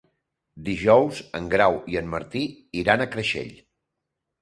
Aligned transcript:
Dijous 0.69 1.19
en 1.41 1.51
Grau 1.53 1.79
i 1.95 2.01
en 2.03 2.11
Martí 2.17 2.45
iran 2.83 3.07
a 3.07 3.11
Creixell. 3.15 3.57